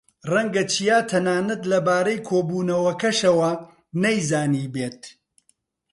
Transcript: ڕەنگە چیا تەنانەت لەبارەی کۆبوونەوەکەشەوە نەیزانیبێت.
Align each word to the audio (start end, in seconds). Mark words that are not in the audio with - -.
ڕەنگە 0.31 0.63
چیا 0.73 0.97
تەنانەت 1.09 1.61
لەبارەی 1.71 2.23
کۆبوونەوەکەشەوە 2.27 3.51
نەیزانیبێت. 4.03 5.01